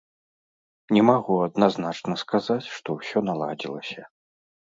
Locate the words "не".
0.95-1.03